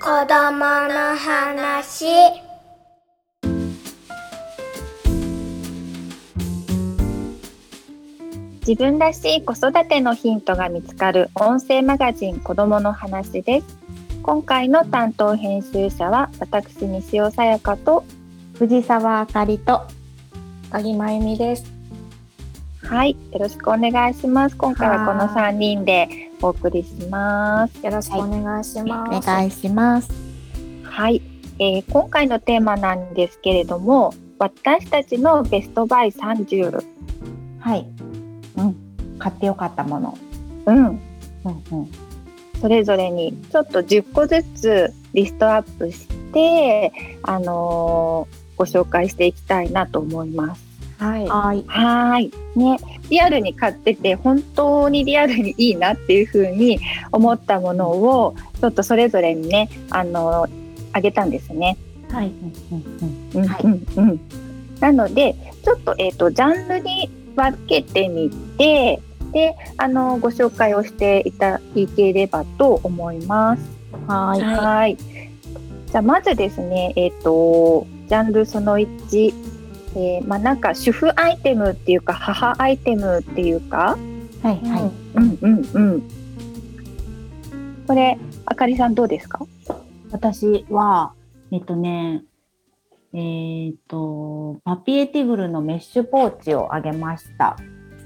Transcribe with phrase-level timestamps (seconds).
[0.00, 2.06] 子供の話
[8.66, 13.66] 自分らしい子育てのヒントが見つかる音声マガジン子供の話です
[14.22, 18.04] 今回の担当編集者は私西尾さやかと
[18.54, 19.82] 藤沢あかりと
[20.70, 21.73] 鍵真由美です。
[22.84, 29.16] はいよろしくお願いします今回はこの3人でお送りしますよろしくお願いします。
[29.16, 30.10] お願いします。
[30.82, 31.22] はい、
[31.58, 36.84] えー今回のテーマなんですけれども私たちのベストバイ30
[37.60, 37.86] はい。
[38.56, 38.76] うん。
[39.18, 40.18] 買ってよかったもの。
[40.66, 40.98] うんうん
[41.72, 41.88] うん。
[42.60, 46.92] それぞれにちょっと10個ずつリストアップして、
[47.22, 50.63] あのーご紹介していきたいなと思います。
[50.98, 51.64] はい。
[51.66, 52.30] はい。
[52.56, 52.78] ね、
[53.10, 56.78] リアルに買ってて本当にリアルにいいなっていうふうに
[57.12, 61.76] 思ったものをちょっとそれぞれにね、あのーあげたんですね。
[62.10, 62.32] はい。
[63.34, 64.20] うんうんうん
[64.80, 65.34] なので
[65.64, 68.28] ちょっと,、えー、とジャンルに分けてみ
[68.58, 69.00] て
[69.32, 71.60] であのご紹介をしていただ
[71.96, 73.62] ければと思います。
[73.92, 74.06] うん。
[74.06, 74.40] はい。
[74.40, 74.96] はいはい。
[74.96, 79.34] じゃあまずですね、えっ、とジャンルその1、
[79.96, 83.96] えーまあなんか主婦アイテムっていうか母アイテムっていうか、
[84.42, 84.60] はい。
[84.68, 84.90] はい。
[85.14, 86.02] うんうんうん。
[87.86, 89.46] これあかりさんどうですか？
[90.10, 91.12] 私は、
[91.50, 92.22] えっとね、
[93.12, 97.56] えっと、パピエティグルのメッシュポーチをあげました。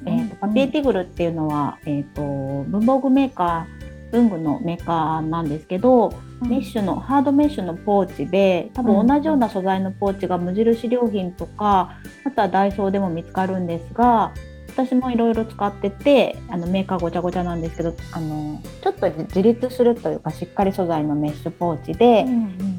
[0.07, 3.78] えっと、パピエティグルっていうのは、えっと、文房具メーカー、
[4.11, 14.33] 文具のメーカーなんですけど、メッシュのハードメッシュのポーチで多分同じような素材のポーチが無印良品とかあとはダイソーでも見つかるんですが
[14.69, 22.25] 私もいろいろ使っててあのメーカーごちゃごちゃなんですけどあのちょっと自立するというかしっかり素材のメッシュポーチで、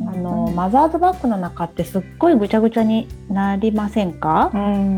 [0.07, 4.49] あのマザーズバッグの中ってすっごいぐちゃぐちゃになりませんか、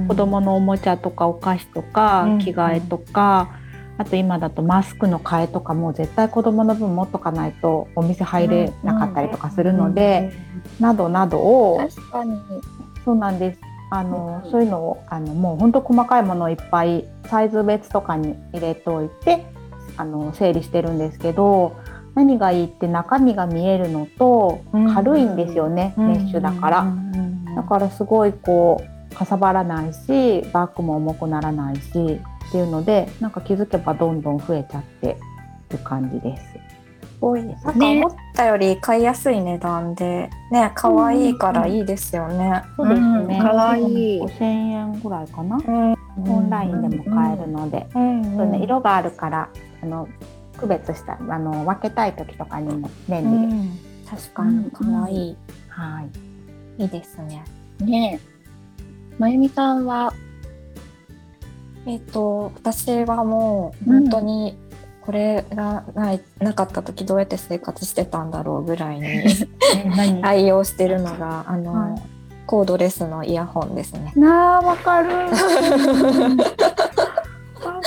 [0.08, 2.40] 子供のおもちゃとかお菓子とかうん。
[2.40, 3.60] 着替えとか、
[4.02, 10.34] あと今だとマスクの替えとかも絶対子供の分持っとかないとお店入れなかったりとかするので、
[10.80, 12.40] などなどを確かに。
[13.06, 13.60] そうなんです。
[13.92, 19.46] あの、そういうのをあのもう本当細かいものをいっぱいサイズ別とかに入れておいて
[19.98, 21.78] あの整理してるんですけど
[22.16, 24.64] 何がいいって中身が見えるのと
[24.96, 26.94] 軽いんですよね、メッシュだから。
[27.56, 32.20] だからすごいこうかさばらないしバッグも重くならないし
[32.52, 35.16] っていうのでなんか気づけばどんどん増えちゃって
[35.70, 36.44] る感じです。
[37.22, 37.66] 多いです。
[37.66, 42.62] なんか思ったより買いやすい値段で、ね、可愛いからいいですよね。
[42.76, 43.38] そうですね。
[43.38, 43.82] うんかわい
[44.18, 45.56] い5000円ぐらいかな。
[45.56, 45.96] うん。
[46.30, 49.50] オンラインでも買えるので、うんそうね色があるから
[49.82, 50.10] あの
[50.58, 54.28] 区別したあの分けたい時とかにも便う利です。
[54.28, 55.38] ん確かに可愛い。
[55.70, 56.02] は
[56.78, 56.84] い。
[56.84, 57.46] いいですね。
[57.80, 59.16] ねえ。
[59.18, 60.12] まゆみさんは、
[61.86, 64.58] えっ、と私はもう本当に
[65.02, 69.24] これがないなかった時どうやって生活してたんだろうぐらいに
[69.96, 70.22] 何？
[70.26, 72.02] 愛用してるのがあの、はい
[72.52, 74.12] コードレスのイヤホンですね。
[74.14, 75.10] なあわかる。
[75.16, 75.32] わ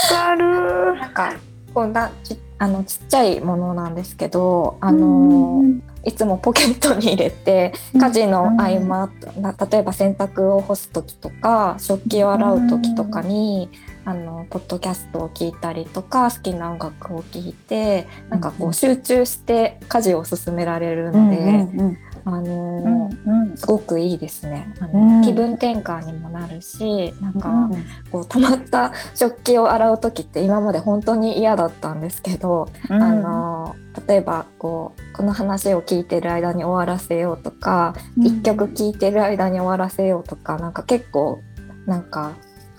[0.08, 0.98] かる。
[0.98, 1.34] なんか
[1.74, 5.62] こんなちあのちっちゃいものなんですけどあの、
[6.04, 9.10] いつもポケットに入れて家事の合間、
[9.40, 13.70] な例えば洗濯を干す時とか食器を洗う時とかに、
[14.04, 21.98] あのポッドキャストを聞いたりとか好きな音楽を聴いてなんかこう集中して家事を進められるうので、んうんうん。
[22.26, 24.72] あのうんすごくいいですね。
[24.80, 25.20] あうん。
[25.20, 33.02] の、気分転換にもなるしなんか、うんこう溜まった食器を洗う時って今まで本当に嫌だったんですけど、うん。
[33.02, 33.76] あの
[34.06, 41.40] 例えばこうこの話を聞いてる間に終わらせようとか、一曲聴いてる間に終わらせようとかなんか結構
[41.86, 42.32] なんか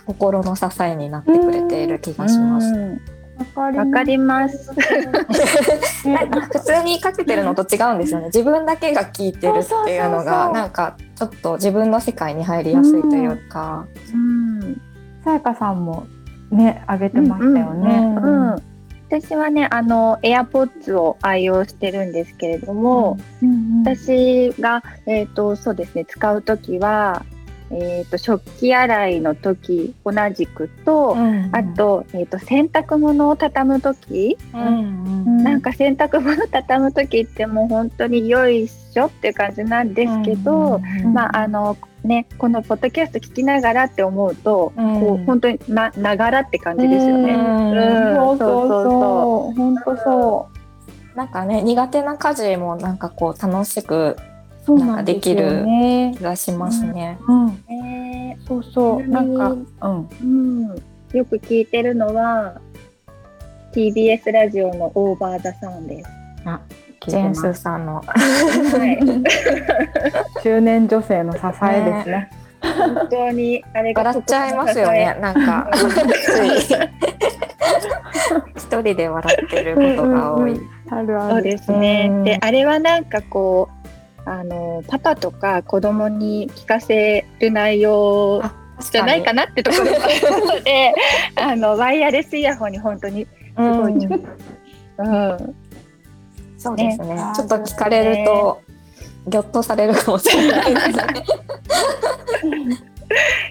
[0.06, 2.68] 心の支えになってくれている気がします。
[2.68, 3.02] うん。
[3.56, 4.72] わかります。
[4.74, 8.28] 普通にかけてるのと違うんですよね。
[8.28, 13.86] 自分だけが聞いてるっていうのがなんかちょっと自分の世界に入りやすいというか。
[14.14, 14.82] うん。
[15.24, 16.06] さやかさんも
[16.52, 17.98] ねあげてましたよね。
[17.98, 18.76] うんうんうん。
[19.08, 23.18] 私はね、あの AirPods を愛用してるんですけれども、
[23.84, 27.24] 私が、えー、とそうですね使う時は
[27.72, 40.80] えー、と食器洗いの時同じくと、うんあと,、えー、と洗濯物を畳む時、うんなんか洗濯物畳む時ってもう本当によいしょっていう感じなんですけど、
[41.14, 45.00] まああのねこのポッドキャスト聞きながらって思うと、うん。
[45.02, 47.34] こう本当になながらって感じですよね。
[47.34, 47.72] うん。
[47.72, 47.74] う
[48.14, 48.16] ん。
[48.16, 49.58] そうそうそう。
[49.58, 50.48] 本当そ
[51.16, 54.18] なんかね苦手な家事もなんかこう楽しく
[54.74, 56.14] なんですよね。
[56.18, 57.18] 気がしますね。
[58.48, 59.08] そうそう。
[59.08, 60.10] なんか、うん。
[60.22, 60.68] うん、
[61.14, 62.60] よく聞いてるのは
[63.74, 66.10] TBS ラジオのオーバーザさんです。
[66.46, 66.62] あ、
[67.02, 68.04] 聞いジェーンスさんのは
[68.86, 69.00] い、
[70.44, 72.30] 中年女性の支えですね。
[72.62, 75.18] 本当にあれが笑っちゃいますよね。
[75.20, 75.70] なんか
[78.56, 80.60] 一人で笑ってることが多い。
[80.90, 81.34] あるある。
[81.34, 82.24] そうですねうん。
[82.24, 83.75] であれはなんかこう
[84.26, 88.44] あのパパとか子供に聞かせる内容
[88.92, 90.94] じゃないかなってところもあるの で
[91.36, 94.14] あのワイヤレスイヤホンに本当にすごい、うん。
[94.14, 94.22] うん、
[96.58, 97.16] そうですね。
[97.16, 98.62] ねちょっと聞かれると
[99.28, 100.96] ぎょっとされるかもしれないですね。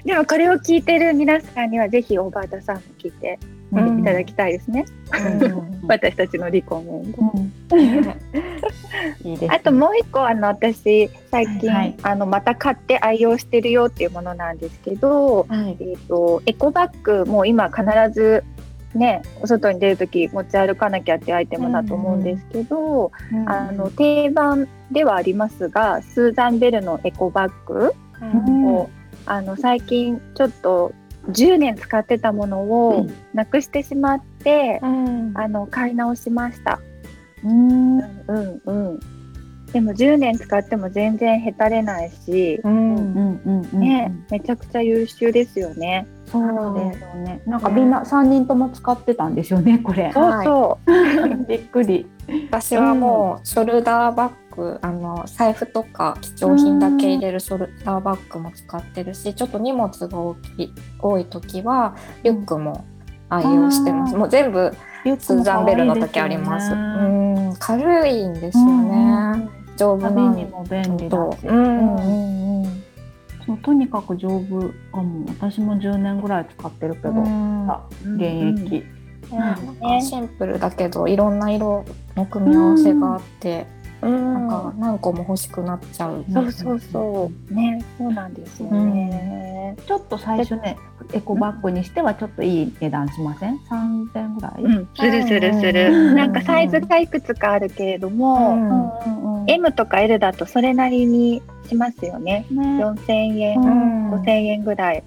[0.05, 4.85] でもこれを聞いてる皆さんにはぜひオーバさんも聞いてうんいただきたいですね。
[5.43, 5.81] うん。
[5.87, 7.77] 私たちのリコメンド。
[7.79, 9.49] いいですね。
[9.51, 11.97] あともう一個あの私最近、はい。
[12.03, 15.77] あのまた買って愛用してるよっていうものなんですけど、はい。
[15.81, 18.45] えっ、とエコバッグも今必ず
[18.95, 23.11] ねお外に出る時持ち歩かなきゃっていうアイテムだと思うんですけど、
[23.47, 28.67] あの定番ではありますがスーザン・ベルのエコバッグうん。
[28.75, 28.91] を、
[29.27, 30.93] あの最近ちょっと
[31.29, 36.81] 10年使ってたものをなくしてしまって、うんあの買い直しました。
[37.45, 37.99] うん。
[37.99, 39.01] うんうん。
[39.73, 43.81] でも10年使っても全然へたれないし、うんうんうんうん。
[43.81, 46.07] ね、めちゃくちゃ優秀ですよね。
[46.27, 47.43] そうですよね。
[47.45, 50.13] なんかみんな三人とも使ってたんですよね、これ。
[50.13, 50.91] そうそう。
[51.49, 52.07] びっくり。
[52.51, 62.85] 私はもうショルダーバッグ、あの財布とか貴重品だけ入れるショルダーバッグも使ってるしちょっと荷物が大きい多い時はリュックも
[63.29, 64.73] 愛用してます、うんもう全部
[65.19, 66.73] スーザンベルの時あります。
[66.73, 72.85] うん軽いんですよね、丈夫なにも便利だとし、うんうんうん
[73.47, 74.61] そうとにかく丈夫
[74.91, 75.27] かも。
[75.29, 77.11] 私も10年ぐらい使ってるけど、
[78.17, 78.85] 現役。
[79.31, 81.85] なんかシンプルだけどいろんな色
[82.15, 83.67] の組み合わせがあって、
[84.11, 86.25] なんか何個も欲しくなっちゃう。
[86.33, 87.55] そうそうそう。
[87.55, 89.77] ね、そうなんですよね。
[89.87, 90.77] ちょっと最初ね、
[91.13, 96.15] エコバッグにしてはちょっといい値段しません ?3000 ぐらい、うん、するするすうんる。
[96.15, 102.47] なんかサイズがいくつかあるけれども、うんうんうん M とか L だとそれなりにしますよね。
[102.51, 105.05] ね4000円、うん5000円ぐらい。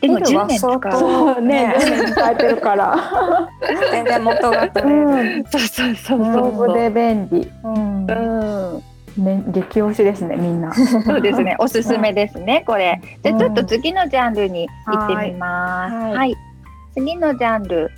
[0.00, 0.70] でも L 10は年使う。
[0.70, 2.96] 相当そうね、ね10年使えてるから。
[3.90, 5.44] 全然元が取れる。
[5.50, 7.50] そうそうそう丈そう夫で便利。
[7.64, 10.72] うんうん、ね、激推しですね、みんな。
[10.74, 11.56] そうですね。
[11.58, 13.00] おすすめですね、これ。
[13.22, 15.94] じゃあちょっと次のジャンルに行ってみます。
[15.94, 16.36] はいはい。
[16.94, 17.90] 次のジャンル、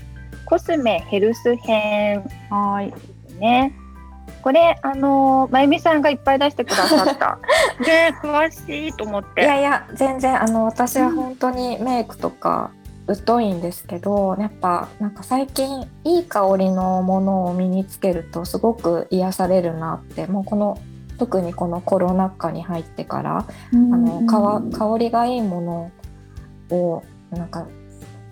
[0.46, 2.90] コスメヘルス編はい。
[2.90, 2.96] で
[3.28, 3.72] すね。
[4.42, 7.38] これあのーまゆみさんがいっぱい出してくださった。
[7.84, 9.42] ね、詳しいと思って。
[9.42, 12.70] いやいや全然あの私は本当にメイクとか
[13.14, 20.78] 疎いんですけどやっぱなんか最近いい香りのものを身につけるとすごく癒されるなってもうこの
[21.18, 23.38] 特にこのコロナ禍に入ってから
[23.72, 25.60] あのかわ香りがいいも
[26.70, 27.66] のをなんか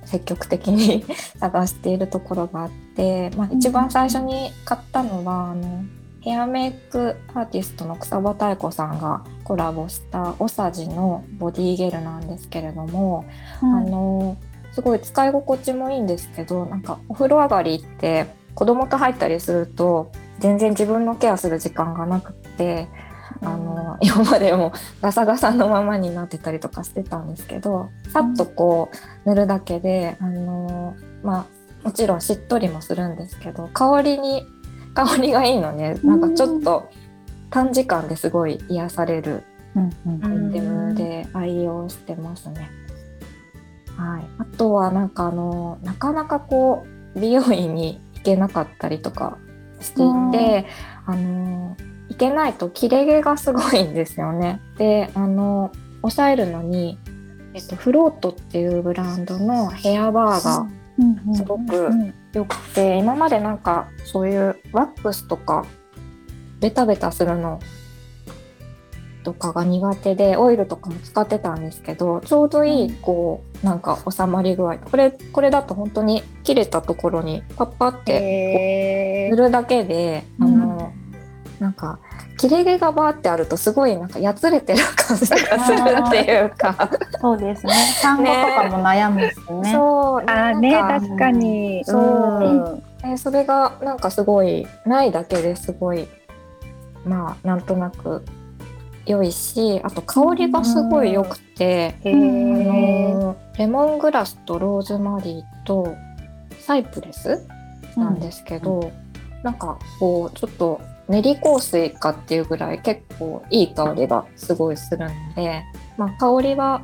[0.08, 1.04] 積極的に
[1.38, 5.84] 探しているところがあって、まあ、一番最初に買ったのはあの
[6.20, 13.24] ヘアメイクアーティストの草場妙子さんがコラボしたオサジのボディゲルなんですけれども、
[13.62, 14.36] あの
[14.72, 22.88] すごい使い心地もいいんですけどなんかお風呂上がりって子供と入ったりすると全然自分のケアする時間がなくって。
[23.42, 28.90] あの今までもガサガサのままになってたりとかしてたんですけどさっとこ
[29.24, 31.46] う塗るだけで、あのまあ
[31.84, 34.46] もちろんしっとりもするんですけど香りに
[34.94, 35.94] 香りがいいのね。
[36.02, 36.90] なんかちょっと
[37.50, 39.44] 短時間ですごい癒される
[39.76, 42.70] アイテムで愛用してますね。
[43.96, 49.38] はい、あとはなんかあのなかなかこう美容院に行けなかったりとか
[49.80, 50.66] していて、
[51.06, 51.76] あの
[52.08, 54.60] 行けないと切れ毛がすごいんですよね。
[54.78, 56.98] であの抑えるのに、
[57.54, 60.66] えっと、フロートっていうブランドのヘアバーが
[61.34, 65.64] すごくうんよくて今までなんかそういうワックスとか
[66.60, 67.60] ベタベタするの
[69.24, 74.78] とかが苦手でオイルとかも使ってたんですけどちょうどいいこうなんか収まり具合。
[74.78, 80.92] これこれだと本当に切れたところにパッパってへ塗るだけで、あの
[81.60, 81.98] なんか
[82.38, 87.72] 切れ毛がバーってあるとすごいなんかやつれてる感じがするっていうかそうですね。
[88.00, 88.30] 産後と
[88.70, 89.72] かも悩むしね。
[89.72, 91.84] そうあーね確かに。
[91.84, 96.08] そううんえーそれがなんかすごいないだけですごい
[97.04, 98.24] まあなんとなく
[99.06, 102.12] 良いしあと香りがすごい良くて、へあえ。
[103.14, 105.96] のレモングラスとローズマリーと
[106.60, 107.46] サイプレス
[107.96, 108.92] なんですけど、
[109.42, 115.62] なんかこうちょっと練り香水かっていうぐらい結構いい香りがすごいするので、
[115.96, 116.82] まあ、香りは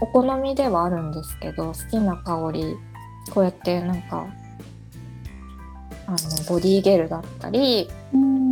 [0.00, 2.76] お好みではあるんですけど好きな香り
[3.32, 4.26] こうやってなんか
[6.06, 8.44] あのボディーゲルだったりうん。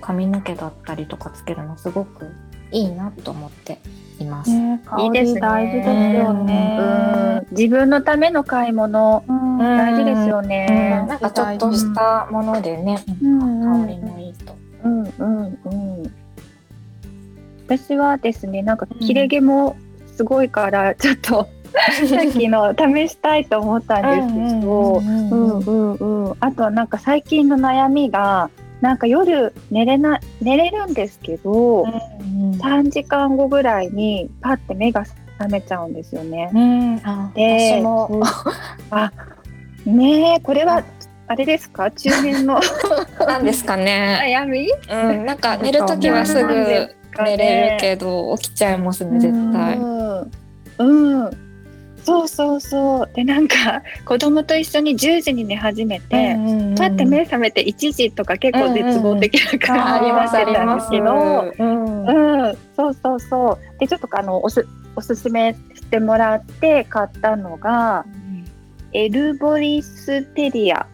[0.00, 2.30] 髪の毛だったりとかつけるのすごく
[2.70, 3.78] いいなと思って
[4.20, 4.50] います。
[4.50, 6.78] ね、香いいですねり大事ですよね。
[6.80, 6.82] う
[7.18, 11.04] ん自分のための買い物うん大事ですようんね。
[11.08, 14.54] なんかちょっとしたものでね、うん香りのいいと。
[14.84, 16.12] うんうんうん。
[17.66, 19.76] 私はですね、なんか切れ毛も
[20.14, 21.48] すごいから、ちょっと
[22.06, 25.28] さっきの試したいと思ったんですけど、うん
[25.60, 26.36] うんうん。
[26.40, 28.50] あとはなんか最近の悩みが、
[28.82, 35.04] なんか夜寝れな寝れるんですけど、3時間後ぐらいにパッて目が
[35.38, 36.50] 覚めちゃうんですよね。
[36.52, 38.20] うん、あで、私も。
[38.90, 39.12] あ
[39.86, 40.82] ねえこれは
[41.28, 41.92] あれですか？
[41.92, 42.60] 中年の。
[43.24, 44.18] なんですかね。
[44.20, 46.52] 悩みうん、なんか寝るときはすぐ
[47.24, 49.78] 寝れるけど起きちゃいますね絶対。
[49.78, 50.30] うん、
[50.78, 51.30] うん、
[52.04, 53.10] そうそうそう。
[53.14, 56.36] でなんか 子供と一緒に10時に寝始めて、
[56.76, 60.36] パッて目覚めて1時とか結構絶望的な感じあります。
[60.36, 62.06] ありたんですけど、うん。
[62.06, 63.78] うん、そうそうそう。
[63.78, 64.66] でちょっとあのおす
[64.96, 68.04] おすすめしてもらって買ったのが
[68.92, 70.86] エルボリステリア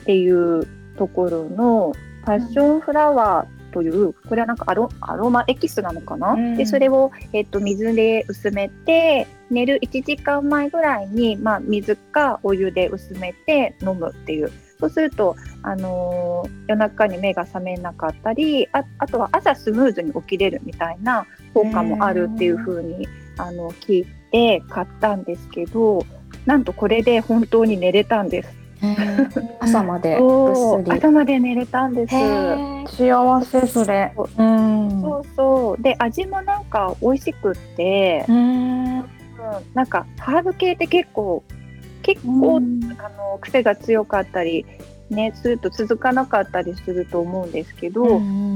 [0.00, 1.92] っていうところの
[2.24, 6.56] パッションフラワーというこれはなんかアロアロマエキスなのかな、うん。
[6.56, 14.52] でそれを、えっと水で薄めて寝る1時間前ぐらいに、まあ、水かお湯で薄めて飲むっていう。
[14.80, 26.04] そうすると、あのー夜中に目が覚めなかったりああとは朝スムーズに起きれるみたいな効果もあるっていう風にあの聞いて買ったんですけど
[26.46, 28.61] なんとこれで本当に寝れたんです。
[29.60, 30.82] 朝までそう。
[30.82, 30.98] ぐっすり。
[30.98, 32.14] 朝まで寝れたんです。
[32.96, 34.12] 幸せそれ。
[34.16, 34.42] う。
[34.42, 35.00] ん。
[35.00, 35.82] そうそう。
[35.82, 38.98] で味もなんか美味しくって、うん。
[38.98, 39.04] うん。
[39.74, 41.42] なんかハーブ系って結構
[42.02, 44.66] 結構、あの癖が強かったり
[45.08, 48.10] ねすると続かなかったりすると思うんですけど、そ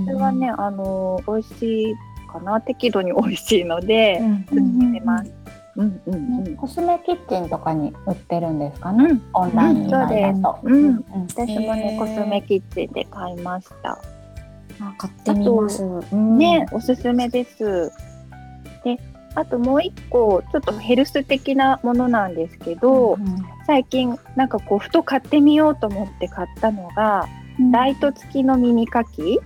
[0.09, 1.95] れはねあの美味しい
[2.33, 2.61] かな。
[2.61, 5.33] 適度に美味しいので、進めてます。
[5.77, 6.57] うんうんうん。
[6.57, 9.05] コスメキッチンとかに売ってるんですかね？
[9.05, 10.59] うん、オンラインだと。
[10.63, 13.99] うんうん私もねコスメキッチンで買いました。
[14.81, 15.83] あ買ってみます。
[16.13, 17.91] ね、おすすめです。
[18.85, 18.99] で、
[19.35, 23.19] あともう一個ちょっとヘルス的なものなんですけど、
[23.67, 27.27] 最近なんかこうふと買ってみようと思って買ったのが、
[27.73, 29.41] ライト付きの耳かき？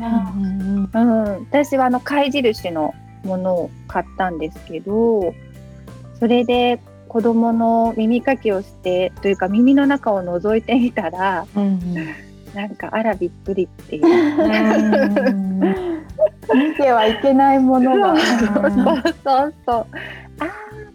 [0.00, 2.92] うんうん、私はあの貝印の
[3.24, 5.32] ものを買ったんですけど、
[6.24, 11.78] それで子供の耳かきをしてというか耳の中を覗いてみたら、うん
[12.54, 14.04] なんかあらびっくりっていう。
[16.54, 18.16] 見てはいけないものが。
[18.16, 19.86] そうそうそうそう。
[20.38, 20.50] ああ、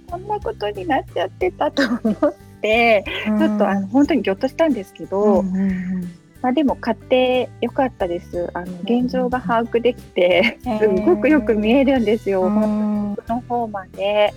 [0.09, 5.43] こんなことになっちゃってたと思って、ちょっとあの本当にぎょっとしたんですけど、
[6.41, 8.49] まあでも買ってよかったです。
[8.53, 12.49] あの現状が把握できて、すごくよく見えるんですよ。
[12.49, 14.33] 本当の方まで。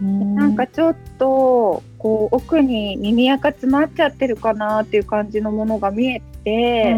[0.00, 6.94] なんかちょっとこう奥に耳垢詰まっちゃってるかなっていう感じのものが見えて、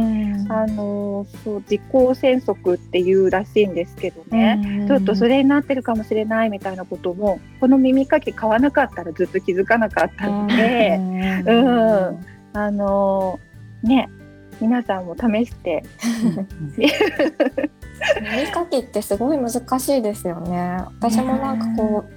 [0.49, 1.83] あのそう自己
[2.15, 4.85] 宣測っていうらしいんですけどね。
[4.89, 10.99] ちょっとそれになってるかもしれないみたいなこともこの耳かき買わなかったらずっと気づかなかったので、
[11.47, 12.27] うん。
[12.55, 13.39] あの
[13.83, 14.09] ね
[14.61, 15.85] 皆さんも試して。
[18.21, 20.79] 耳かきってすごい難しいですよね。
[21.01, 22.16] 私もなんかこう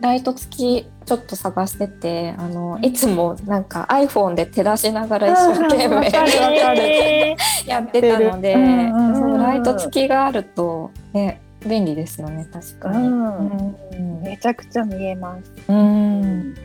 [0.00, 6.06] ライト付きちょっと探しててあのいつもなんか iPhone で照らしながら一生懸命
[7.66, 13.08] やってたので、うんうんうんそうライト付きがあるとね便利ですよね確かに。
[13.08, 15.50] うんうんめちゃくちゃ見えます。
[15.68, 16.60] うんじ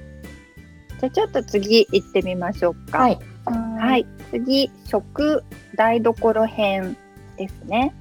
[1.03, 2.99] ゃあちょっと次行ってみましょうか。
[2.99, 3.19] はい。
[3.45, 5.43] はい、次食
[5.75, 6.95] 台所編
[7.37, 7.93] ですね。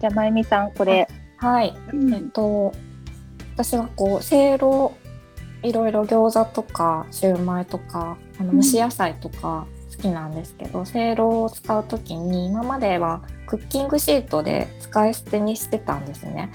[0.00, 1.08] じゃあまゆみさんこれ。
[1.36, 1.74] はい。
[1.92, 2.72] うんえっと
[3.62, 4.94] 私はこうせいろ
[5.62, 16.50] いろいろ餃子とかシューマイとかあの蒸し野菜とか好きなんですけど、せいろを使う時に今まではクッキングシートで使い捨てにしてたんですね。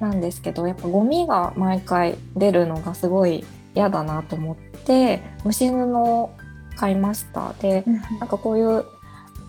[0.00, 6.30] なんですけどやっぱゴミが毎回出るのがすごい嫌だなと思って蒸し布を
[6.76, 7.52] 買いました。
[7.60, 7.84] で
[8.18, 8.86] なんかこういう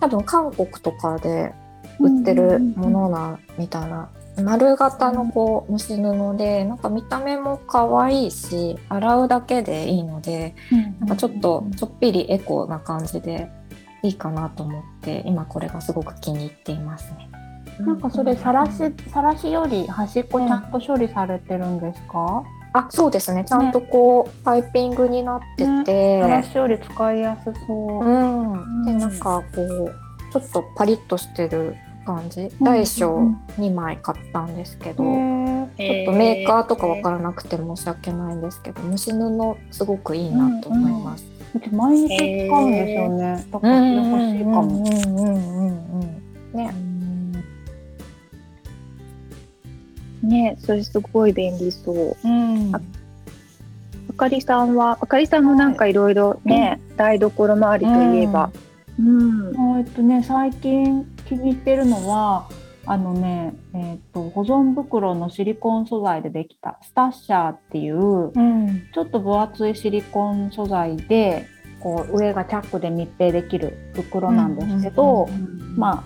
[0.01, 1.53] 多分韓国とかで
[2.01, 4.09] 売ってるものなみたいな
[4.41, 10.55] 丸型のこう蒸し布でなんか見た目も可愛いし洗うだけでいいので
[10.99, 13.49] なんかちょっとちょっぴりエコな感じで
[14.03, 17.29] いいかなと思って今これがすごく気に入っていますね。
[17.79, 18.71] なんかそれさらし
[19.11, 22.43] さらしより端っこちゃんと処理されてるんですか？
[22.73, 28.05] あそうですねちゃんとこう、パイピングになってて、さらしより使いやすそう。
[28.05, 29.91] うん、でうんなんかこう
[30.31, 31.75] ちょっとパリッとしてる
[32.09, 33.19] 感じ、ん大小
[33.59, 35.67] 2枚買ったんですけど、へー。
[35.77, 41.25] ちょっとメーカーとかわからなくて申し訳ないんですけど、蒸し布すごくいいなと思います。
[41.55, 42.71] うち毎日使うん。
[42.71, 43.47] ですよね。
[43.51, 44.61] だから欲しいかも。
[44.61, 44.87] うん。
[45.17, 45.61] うん。
[45.93, 46.01] うん。
[46.01, 46.11] うん。
[46.53, 46.73] ね、
[50.23, 52.17] ねそれすごい便利そう。
[52.23, 52.75] うん。
[52.75, 52.81] あ
[54.09, 54.75] あかりさん。
[54.75, 55.45] はあかりさん。
[55.45, 55.75] もなん。
[55.75, 58.51] かいろいろね、台所周りといえば。
[58.99, 59.79] うん。
[59.79, 62.49] えっとね最近気に入ってるのは
[62.85, 68.87] あのねえっと保存袋のシリコン素材でできたスタッシャーっていううん。
[68.93, 71.45] ちょっと分厚いシリコン素材で
[71.79, 75.29] こう上がチャックで密閉できる袋なんですけど、
[75.77, 76.03] ま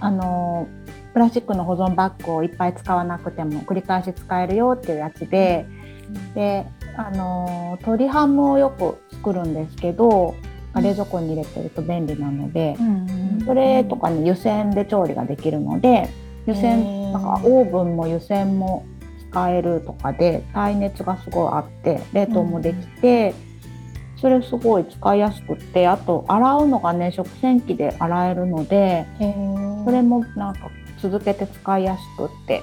[0.00, 5.64] ああのープラスチックの保存バッグをいっぱい使わなくても繰り返し使えるよっていうやつで、
[6.34, 10.34] であのー鶏ハムをよく作るんですけど
[10.74, 12.76] 冷蔵庫に入れてると便利なので、
[13.46, 16.08] それとかに湯煎で調理ができるので
[16.46, 18.84] 湯煎なんかオーブンも湯煎も
[19.30, 23.34] 使えるとかで耐熱がすごいあって冷凍もできて、
[24.20, 29.06] それすごい使いやすくってあと洗うのがね食洗機で洗えるので
[29.84, 32.62] それもなんか続けて使いやすくって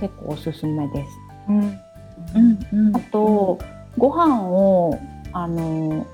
[0.00, 1.10] 結構おすすめです。
[1.48, 1.78] うん
[2.34, 2.96] うん。
[2.96, 3.58] あと、
[3.98, 4.98] ご飯を
[5.32, 6.06] あの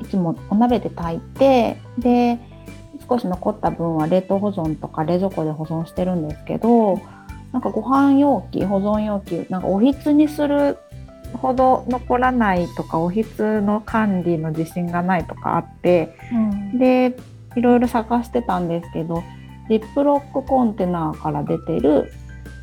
[0.00, 2.38] いつもお鍋で炊いてで
[3.08, 7.00] 少し残った分は冷凍保存とか冷蔵庫で保存してるんですけど
[7.52, 10.78] なんかご飯容器保存容器なんかおひつにする
[11.34, 16.14] ほど残らないとかおひつの管理の自信がないとかあって
[16.78, 17.16] で
[17.56, 19.22] いろいろ探してたんですけど
[19.68, 22.12] ジップロックコンテナから出てる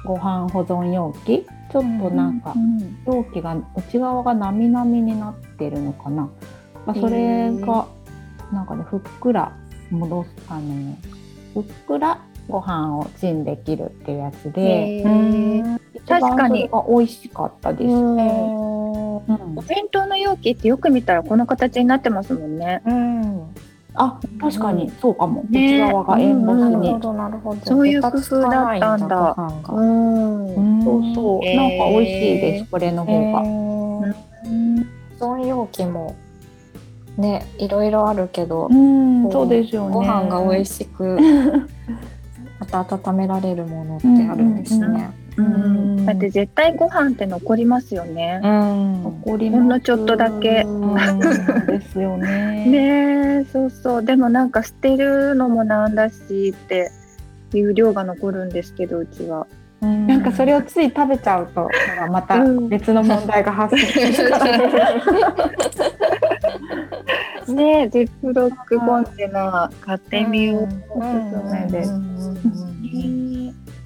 [0.06, 2.54] ご飯保存容器ちょっとなんか、
[3.08, 6.30] 容器が内側がなみなみになってるのかな、
[6.86, 7.88] まあ、それが
[8.52, 9.58] なんかねふっくら
[9.94, 10.98] 戻すあの
[11.54, 15.04] ふっくらご飯をチンできるっていうやつで、
[16.08, 16.70] 確かに。
[16.90, 17.92] 美味しかったですね。
[17.94, 19.58] うん。
[19.58, 22.82] お弁当の容器ってよく見たらこの形になってますもんね。
[23.96, 25.78] あ確かにそうかも、ね。
[25.78, 27.62] 内側がエンボスに、なるほどなるほど。
[27.64, 29.36] そういう工夫だったんだ。
[29.38, 30.84] うん。
[30.84, 33.40] そうそう、なんか美味しいですこれの方が。
[33.42, 36.16] 保存容器も
[37.18, 39.94] ねいろいろあるけど、うんこそうですよね。
[39.94, 41.18] ご飯が美味しく
[42.60, 45.12] また温められるものってあるんですね。
[45.36, 48.40] うんだって絶対ご飯って残りますよね。
[48.44, 50.96] うん残りほんのちょっとだけうん
[51.68, 52.66] ですよね。
[52.70, 56.92] ねえそうそうでもなんか捨てるのもなんだしって
[57.54, 59.48] いう量が残るんですけどうちは。
[59.82, 61.70] なんかそれをつい食べちゃうと、
[62.10, 64.32] またうん別の問題が発生する。
[67.54, 70.68] ねえジップロックコンテナ買ってみよう。
[70.90, 71.92] おすすめです。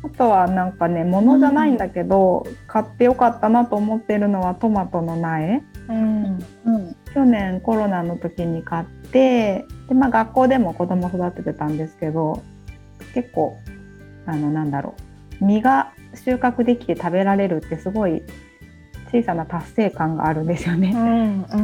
[0.04, 5.64] あとはなんかね物じゃないんだけど、買ってよかったなと思ってるのはトマトの苗。
[5.90, 6.96] うんうん。
[7.14, 12.44] 去年コロナの時に買ってで、まあ、学校でも子供育ててたんですけど
[13.14, 13.58] 結構
[14.26, 14.96] あのなんだろ
[15.42, 15.46] う。
[15.46, 18.24] 実が収穫できて食べられるってすごい
[19.12, 20.94] 小さな達成感があるんですよね。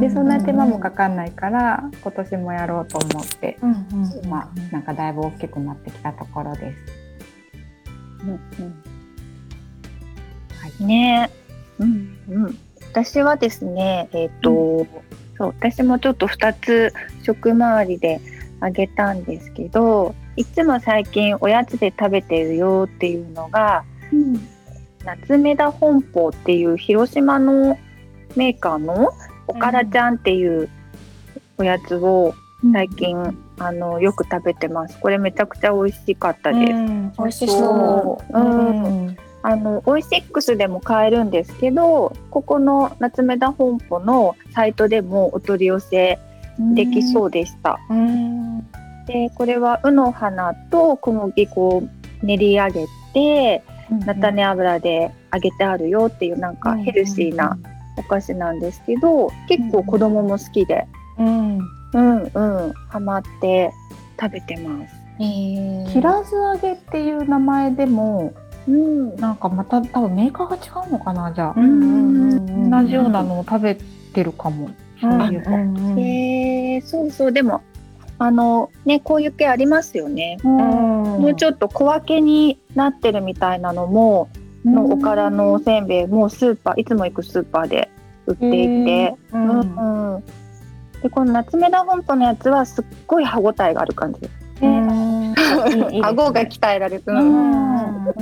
[0.00, 3.58] でそんな手間もかかんないから今年もやろうと思って、
[4.28, 7.04] まあなんかだいぶ大きくなってきたところです。
[10.82, 11.30] ね。
[11.78, 12.58] うんうん、
[12.92, 14.86] 私はですね、えっ、と、
[15.36, 16.92] そう、私もちょっと2つ
[17.24, 18.20] 食回りで
[18.60, 23.84] あげたんですけど、いつも最近おやつで食べてるよっていうのが、
[25.04, 27.78] 夏目田本舗っていう広島の
[28.36, 29.10] メーカーの
[29.46, 30.68] おからちゃんっていう
[31.58, 32.34] おやつを
[32.72, 33.16] 最近
[33.58, 34.98] あのよく食べてます。
[34.98, 36.72] これめちゃくちゃ美味しかったです。
[36.72, 38.40] うん美味しそそうう。
[38.40, 38.42] う
[39.10, 46.18] んあのオイシックスでも買えるんですけど、ここの夏目田本舗のサイトでもお取り寄せ
[46.74, 47.78] できそうでした。
[47.90, 48.60] うん
[49.06, 51.82] で、これは卯の花と小麦粉を
[52.22, 53.62] 練り上げて、
[54.04, 57.58] 菜種油で揚げてあるよっていうなんかヘルシーな
[57.96, 60.86] お菓子なんですけど、結構子供も好きで、
[61.18, 61.58] うん。
[61.58, 61.62] う
[61.98, 62.22] ん。
[62.22, 63.72] うん、ハマって
[64.20, 64.94] 食べてます。
[65.20, 65.92] えー。
[65.92, 68.34] きらず揚げっていう名前でも
[68.66, 73.76] うん、なんかまた多分メーカーが違うのかなじゃあ、うん同じようなのを食べ
[74.14, 74.70] てるかも、
[75.00, 77.32] そういうんえー、そうそう。
[77.32, 77.62] でも
[78.18, 80.38] あのねこういう系ありますよね。
[80.44, 80.52] うん。
[80.54, 84.28] もうちょっと小分けになってるみたいなのも、
[84.64, 87.90] のおからのおせんべいもスーパーいつも行くスーパーで
[88.26, 89.46] 売っていて、ううん。
[89.48, 90.24] んうん。
[91.02, 94.20] でこの夏目田本舗のやつはすっごい歯ごたえがある感じ。
[94.62, 95.34] うん。
[95.90, 98.04] いい顎が鍛えられてる、うん。
[98.04, 98.12] そ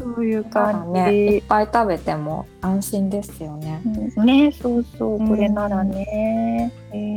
[0.00, 3.80] うそういう感じ、ね、いっぱい食べても安心ですよね。
[4.16, 4.24] うん。
[4.24, 5.28] ねそうそう。
[5.28, 6.72] これならね、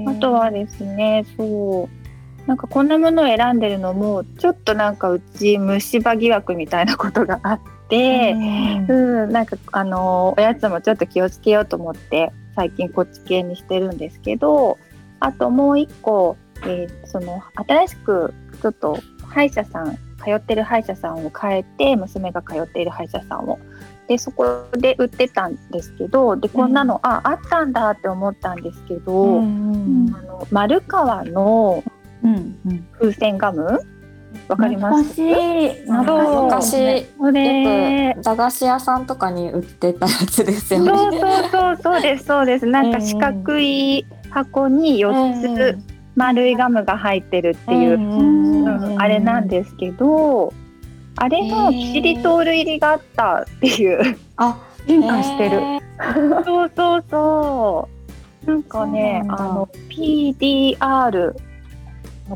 [0.08, 2.01] あとはですねそう
[2.48, 8.34] なんかこんなものを選んでるのもちょっとなんかうち虫歯疑惑みたいなことがあって、
[8.90, 8.94] う
[9.28, 14.78] ん、なんかあのおやつもちょっと気をつけようと思って最近こっち系にしてるんですけど
[15.20, 23.60] あともう一個、えーその新しくちょっと歯医者さん通ってる歯医者さんを変えて娘が通っている歯医者さんを。
[24.08, 31.84] でそこで売ってたんですけどでこんなの、ああったんだって思ったんですけど、あの丸川の
[32.24, 32.60] うん。
[32.66, 32.88] うん。
[33.00, 33.80] 風船ガム？
[34.48, 35.14] わかります？
[35.14, 36.80] 懐かしい。
[36.80, 37.04] よ
[38.16, 40.90] く駄菓子屋さんとかに売ってたやつですよね。
[40.90, 42.66] そうそうそうそうですそうです。
[42.66, 45.78] なんか四角い箱に4つ
[46.16, 49.02] 丸いガムが入ってるっていう、うん。
[49.02, 50.54] あれなんですけど
[51.18, 54.58] あれのキシリトール入りがあったっていう、あ、
[54.88, 55.60] 進化してる、
[56.46, 57.90] そうそうそ
[58.46, 58.48] う。
[58.48, 61.34] なんかねあの PDR の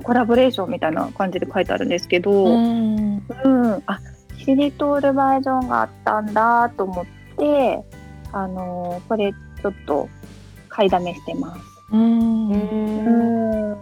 [0.01, 3.99] コラボレーションみたいな感じで書いてあるんですけど、うん、うん、あ
[4.37, 7.05] キシリトールバージョンがあったんだと思っ
[7.37, 7.83] て、
[8.31, 10.09] あのーこれちょっと
[10.69, 11.61] 買いだめしてます。
[11.91, 13.77] うんうん。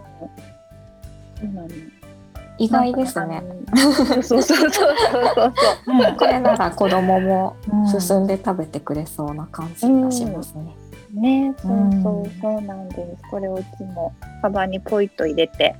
[1.38, 1.68] そうなの。
[2.56, 3.42] 意外ですね。
[3.74, 5.52] そうそうそうそうそう。
[6.16, 10.74] これなら子供もうん進んで食べてくれそうな感じがしますね。
[11.14, 13.22] ね、そううんそうそうなんです。
[13.30, 15.76] これをいつもカバンにポイッと入れて、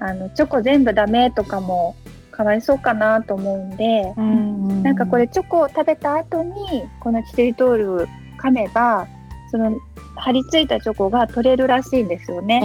[0.00, 1.96] あのチョコ全部ダメとかも
[2.30, 4.82] かわいそうかなと思うんで、うん。
[4.82, 9.08] なんかこれチョコを食べた後にこのキシリトール噛めば
[9.50, 9.78] その
[10.16, 12.60] 張り付いたチョコが取れるらしいんですよえね。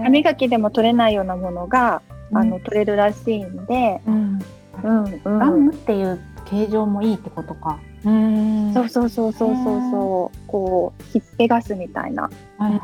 [0.00, 0.04] ー。
[0.04, 4.38] 歯磨きでも取れないようなものが、あの取れるらしいんで、うん。
[4.84, 7.78] うんうん、ガムっていう形状もいいってことか。
[8.04, 8.72] うん。
[8.74, 10.38] そうそうそうそうそうそう。
[10.46, 12.30] こうひっぺがすみたいな。
[12.58, 12.78] はいは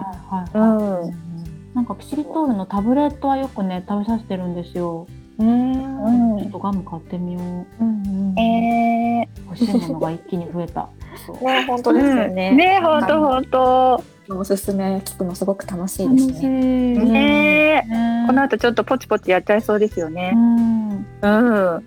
[0.53, 1.09] いはい。
[1.09, 1.34] うん
[1.75, 5.07] なんかキシリトールのタブレットはよくね食べさせてるんですよ。
[5.39, 7.85] うんうんちょっとガム買ってみよう。
[7.85, 10.89] うんえ欲しいものが一気に増えた。
[11.27, 12.49] そうね本当ー、ですよね。
[12.51, 14.05] うんね本当本当。
[14.31, 16.93] おすすめ聞くのすごく楽しいですね。
[16.95, 20.39] いねねこの後ちょっとポチポチやっちゃいそうですよねう。
[20.39, 21.07] ん。
[21.23, 21.77] うん。
[21.79, 21.83] っ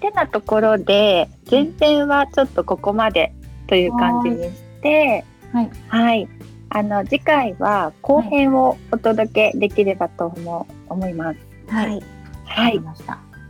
[0.00, 3.32] てなところで前編はちょっとここまで
[3.68, 5.70] という感じにして、はい。
[5.88, 6.28] はい。
[6.74, 11.38] あの次回は後編をお届けできればと思思います。
[11.68, 12.02] はい。
[12.44, 12.80] はい。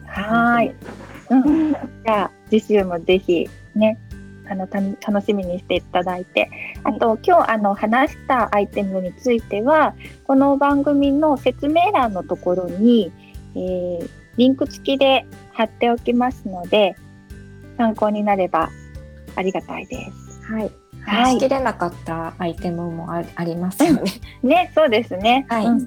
[0.07, 0.75] はい。
[1.31, 1.73] うん。
[1.73, 3.99] じゃあ次週もぜひね。
[4.47, 6.51] あのた楽しみにしていただいて
[6.83, 9.95] あと、今日あの話したアイテムについては
[10.27, 13.11] この番組の説明欄のところに、
[13.55, 16.97] えーリンク付きで貼っておきますので
[17.79, 18.71] 参考になれば
[19.37, 20.43] ありがたいです。
[20.53, 20.84] はい。
[21.07, 24.03] はい話しきれなかったアイテムもあありますよね。
[24.43, 25.47] ね、そうですね。
[25.49, 25.87] はいうん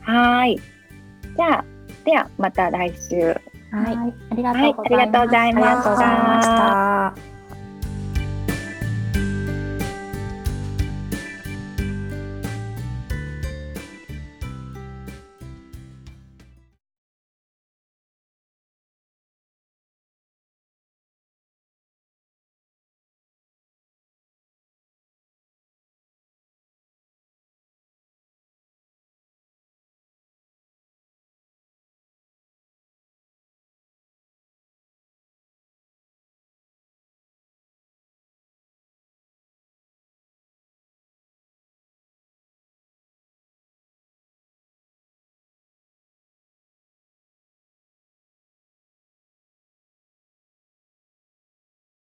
[0.00, 0.56] はい。
[1.36, 1.64] じゃあ、
[2.04, 3.20] ではまた来週。
[3.70, 3.96] はい。
[3.96, 4.14] はい。
[4.30, 5.60] ありがはい、とうございありがとうございま
[6.36, 6.44] まし。
[6.44, 7.31] したた。